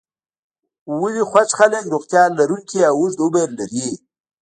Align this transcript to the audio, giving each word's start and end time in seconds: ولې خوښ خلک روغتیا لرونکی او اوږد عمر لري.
ولې 1.01 1.23
خوښ 1.31 1.49
خلک 1.59 1.83
روغتیا 1.93 2.23
لرونکی 2.39 2.79
او 2.91 2.95
اوږد 2.99 3.19
عمر 3.25 3.49
لري. 3.59 3.87